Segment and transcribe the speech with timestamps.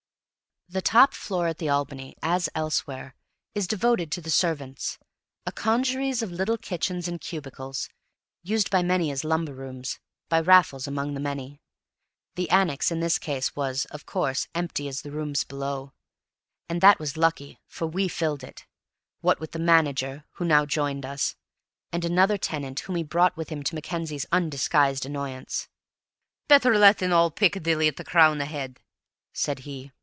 [0.69, 3.13] The top floor at the Albany, as elsewhere,
[3.53, 4.97] is devoted to the servants
[5.45, 7.89] a congeries of little kitchens and cubicles,
[8.41, 11.59] used by many as lumber rooms by Raffles among the many.
[12.35, 15.91] The annex in this case was, of course, empty as the rooms below;
[16.69, 18.65] and that was lucky, for we filled it,
[19.19, 21.35] what with the manager, who now joined us,
[21.91, 25.67] and another tenant whom he brought with him to Mackenzie's undisguised annoyance.
[26.47, 28.79] "Better let in all Piccadilly at a crown a head,"
[29.33, 29.91] said he.